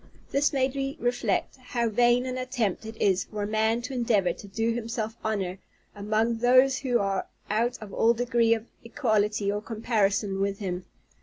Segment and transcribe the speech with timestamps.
[0.31, 4.33] This made me reflect, how vain an attempt it is for a man to endeavor
[4.33, 5.59] to do himself honor
[5.93, 10.85] among those who are out of all degree of equality or comparison with him.